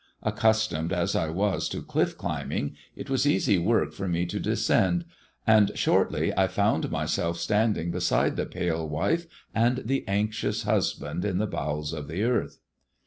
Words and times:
Accustomed 0.23 0.91
as 0.91 1.15
I 1.15 1.29
was 1.29 1.69
to 1.69 1.83
clifE 1.83 2.17
climbing, 2.17 2.75
it 2.95 3.07
was 3.07 3.27
easy 3.27 3.59
work 3.59 3.93
for 3.93 4.07
me 4.07 4.25
to 4.25 4.39
descend, 4.39 5.05
and 5.45 5.71
shortly 5.77 6.35
I 6.35 6.47
found 6.47 6.89
myself 6.89 7.37
standing 7.37 7.91
beside 7.91 8.35
the 8.35 8.47
pale 8.47 8.89
wife 8.89 9.27
and 9.53 9.83
the 9.85 10.03
anxious 10.07 10.63
husband 10.63 11.23
in 11.23 11.37
the 11.37 11.45
bowels 11.45 11.93
of 11.93 12.07
the 12.07 12.23
earth. 12.23 12.57